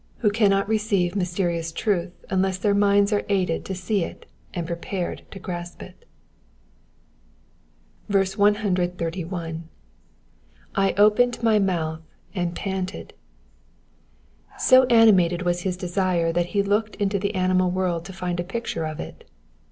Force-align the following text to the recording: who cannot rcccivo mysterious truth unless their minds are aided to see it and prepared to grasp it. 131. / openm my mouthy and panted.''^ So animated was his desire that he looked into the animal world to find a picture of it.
who 0.25 0.31
cannot 0.31 0.67
rcccivo 0.67 1.13
mysterious 1.15 1.71
truth 1.71 2.25
unless 2.31 2.57
their 2.57 2.73
minds 2.73 3.13
are 3.13 3.21
aided 3.29 3.63
to 3.63 3.75
see 3.75 4.03
it 4.03 4.25
and 4.51 4.65
prepared 4.65 5.21
to 5.29 5.37
grasp 5.37 5.79
it. 5.83 6.07
131. 8.07 9.69
/ 10.21 10.75
openm 10.75 11.43
my 11.43 11.59
mouthy 11.59 12.01
and 12.33 12.55
panted.''^ 12.55 13.15
So 14.59 14.85
animated 14.85 15.43
was 15.43 15.61
his 15.61 15.77
desire 15.77 16.33
that 16.33 16.47
he 16.57 16.63
looked 16.63 16.95
into 16.95 17.19
the 17.19 17.35
animal 17.35 17.69
world 17.69 18.03
to 18.05 18.11
find 18.13 18.39
a 18.39 18.43
picture 18.43 18.85
of 18.87 18.99
it. 18.99 19.29